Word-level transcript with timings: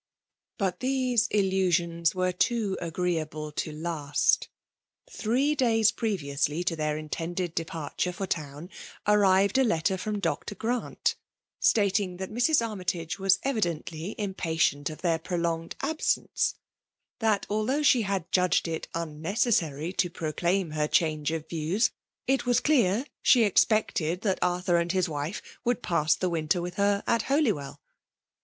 But 0.57 0.79
these 0.79 1.27
illusions 1.27 2.15
were 2.15 2.31
too 2.31 2.75
agreeable 2.81 3.51
to 3.51 3.71
last. 3.71 4.49
Three 5.07 5.53
days 5.53 5.91
previously 5.91 6.63
to 6.63 6.75
their 6.75 6.97
intended 6.97 7.53
departure 7.53 8.11
for 8.11 8.25
town, 8.25 8.71
arrived 9.05 9.59
a 9.59 9.63
letter 9.63 9.99
from 9.99 10.19
Dr; 10.19 10.55
Grant, 10.55 11.13
stating 11.59 12.17
that 12.17 12.31
Mrs. 12.31 12.67
Armytage 12.67 13.19
was 13.19 13.37
evi 13.45 13.61
dently 13.61 14.15
impatient 14.17 14.89
of 14.89 15.03
their 15.03 15.19
prolonged 15.19 15.75
absence; 15.83 16.55
that, 17.19 17.45
although 17.47 17.83
she 17.83 18.01
had 18.01 18.31
judged 18.31 18.67
it 18.67 18.87
unnecesisary 18.95 19.95
to 19.97 20.09
proclaim 20.09 20.71
her 20.71 20.87
change 20.87 21.29
of 21.31 21.47
views^ 21.47 21.91
it 22.25 22.47
was 22.47 22.59
clear 22.59 23.05
she 23.21 23.43
expected 23.43 24.21
that 24.21 24.39
Arthur 24.41 24.77
and 24.77 24.93
his 24.93 25.07
wife 25.07 25.43
would 25.63 25.83
pass 25.83 26.15
the 26.15 26.27
winter 26.27 26.59
with 26.59 26.77
her 26.77 27.03
at 27.05 27.21
Holywell. 27.21 27.79